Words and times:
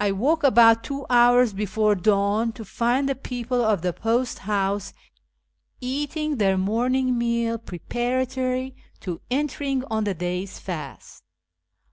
I 0.00 0.10
woke 0.10 0.42
about 0.42 0.82
two 0.82 1.06
hours 1.08 1.52
before 1.52 1.94
dawn 1.94 2.50
to 2.54 2.64
find 2.64 3.08
the 3.08 3.14
people 3.14 3.64
of 3.64 3.80
the 3.80 3.92
post 3.92 4.40
house 4.40 4.92
eating 5.80 6.38
their 6.38 6.58
morning 6.58 7.16
meal 7.16 7.56
preparatory 7.56 8.74
to 8.98 9.20
enter 9.30 9.62
ing 9.62 9.84
on 9.84 10.02
the 10.02 10.14
day's 10.14 10.58
fast. 10.58 11.22